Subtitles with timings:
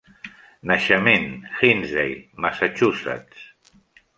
[0.69, 1.27] Naixement:
[1.59, 2.17] Hinsdale,
[2.47, 3.47] Massachussetts.